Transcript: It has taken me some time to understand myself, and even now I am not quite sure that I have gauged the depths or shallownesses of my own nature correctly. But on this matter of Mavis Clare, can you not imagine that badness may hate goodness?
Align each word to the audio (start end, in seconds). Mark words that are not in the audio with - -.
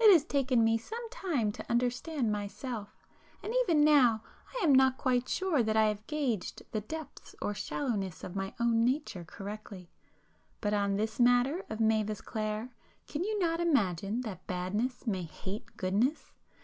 It 0.00 0.12
has 0.12 0.24
taken 0.24 0.64
me 0.64 0.76
some 0.78 1.08
time 1.10 1.52
to 1.52 1.70
understand 1.70 2.32
myself, 2.32 3.06
and 3.40 3.54
even 3.62 3.84
now 3.84 4.20
I 4.52 4.64
am 4.64 4.74
not 4.74 4.96
quite 4.98 5.28
sure 5.28 5.62
that 5.62 5.76
I 5.76 5.84
have 5.84 6.04
gauged 6.08 6.62
the 6.72 6.80
depths 6.80 7.36
or 7.40 7.54
shallownesses 7.54 8.24
of 8.24 8.34
my 8.34 8.52
own 8.58 8.84
nature 8.84 9.22
correctly. 9.22 9.88
But 10.60 10.74
on 10.74 10.96
this 10.96 11.20
matter 11.20 11.64
of 11.70 11.78
Mavis 11.78 12.20
Clare, 12.20 12.70
can 13.06 13.22
you 13.22 13.38
not 13.38 13.60
imagine 13.60 14.22
that 14.22 14.44
badness 14.48 15.06
may 15.06 15.22
hate 15.22 15.76
goodness? 15.76 16.32